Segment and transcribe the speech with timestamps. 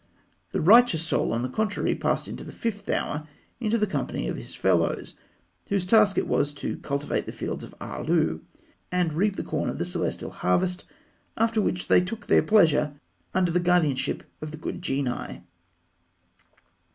[0.51, 3.27] The righteous Soul, on the contrary, passed in the fifth hour
[3.59, 5.13] into the company of his fellows,
[5.69, 8.39] whose task it was to cultivate the Fields of Aalû
[8.91, 10.85] and reap the corn of the celestial harvest,
[11.37, 12.95] after which they took their pleasure
[13.35, 15.43] under the guardianship of the good genii.